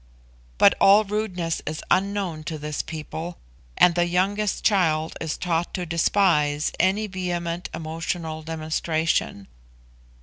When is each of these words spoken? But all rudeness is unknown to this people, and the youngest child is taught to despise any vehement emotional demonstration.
But 0.57 0.73
all 0.79 1.03
rudeness 1.03 1.61
is 1.67 1.83
unknown 1.91 2.43
to 2.45 2.57
this 2.57 2.81
people, 2.81 3.37
and 3.77 3.93
the 3.93 4.07
youngest 4.07 4.63
child 4.65 5.15
is 5.21 5.37
taught 5.37 5.75
to 5.75 5.85
despise 5.85 6.71
any 6.79 7.05
vehement 7.05 7.69
emotional 7.71 8.41
demonstration. 8.41 9.47